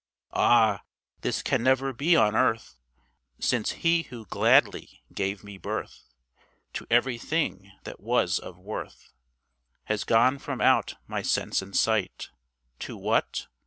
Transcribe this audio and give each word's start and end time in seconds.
Ah! 0.33 0.81
this 1.21 1.43
can 1.43 1.61
never 1.61 1.93
be 1.93 2.15
on 2.15 2.35
earth, 2.35 2.75
Since 3.37 3.69
he 3.83 4.01
who 4.01 4.25
gladly 4.25 5.03
gave 5.13 5.43
me 5.43 5.59
birth 5.59 6.05
To 6.73 6.87
everything 6.89 7.71
that 7.83 7.99
was 7.99 8.39
of 8.39 8.57
worth 8.57 9.11
Has 9.83 10.03
gone 10.03 10.39
from 10.39 10.59
out 10.59 10.95
my 11.05 11.21
sense 11.21 11.61
and 11.61 11.75
sight, 11.75 12.31
To 12.79 12.97
what? 12.97 13.45